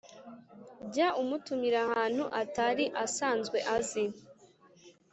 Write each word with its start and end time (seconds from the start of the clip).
jya 0.91 1.07
umutumira 1.21 1.77
ahantu 1.87 2.23
atari 2.41 2.85
asanzwe 3.05 3.57
azi, 3.75 4.05